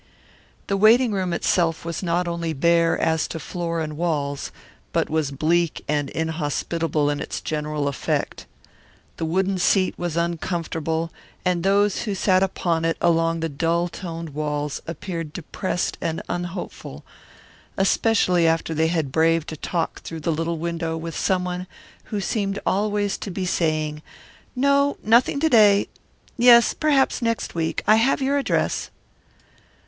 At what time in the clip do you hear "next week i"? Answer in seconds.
27.21-27.97